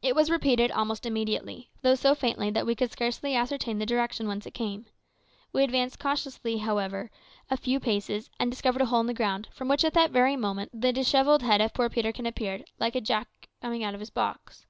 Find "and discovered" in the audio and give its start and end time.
8.38-8.82